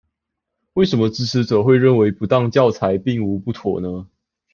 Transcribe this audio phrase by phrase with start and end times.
[0.73, 4.07] 為什麼支持者會認為不當教材並無不妥呢？